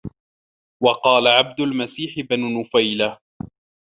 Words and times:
وَقَالَ 0.83 1.27
عَبْدُ 1.27 1.61
الْمَسِيحِ 1.61 2.15
بْنُ 2.29 2.59
نُفَيْلَةَ 2.61 3.17